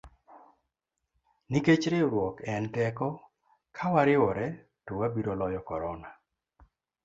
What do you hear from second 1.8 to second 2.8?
riwruok en